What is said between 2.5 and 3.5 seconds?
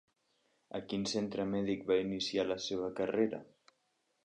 seva carrera?